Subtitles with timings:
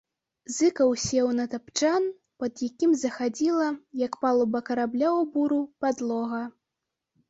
[0.53, 2.09] Зыкаў сеў на тапчан,
[2.45, 3.69] пад якім захадзіла,
[4.05, 6.47] як палуба карабля ў буру, падлога.